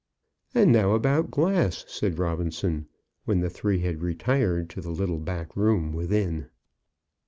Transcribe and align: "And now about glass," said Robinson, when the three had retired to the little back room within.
"And 0.55 0.71
now 0.71 0.93
about 0.95 1.29
glass," 1.29 1.85
said 1.87 2.17
Robinson, 2.17 2.87
when 3.25 3.41
the 3.41 3.51
three 3.51 3.81
had 3.81 4.01
retired 4.01 4.67
to 4.71 4.81
the 4.81 4.89
little 4.89 5.19
back 5.19 5.55
room 5.55 5.93
within. 5.93 6.49